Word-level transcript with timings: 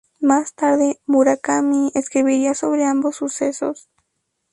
Más 0.19 0.55
tarde 0.55 0.99
Murakami 1.05 1.91
escribiría 1.93 2.55
sobre 2.55 2.85
ambos 2.87 3.17
sucesos. 3.17 3.87